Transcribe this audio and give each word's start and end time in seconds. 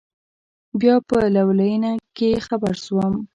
بيا 0.79 0.95
په 1.07 1.17
لوېينه 1.35 1.91
کښې 2.17 2.31
خبر 2.47 2.73
سوم. 2.85 3.13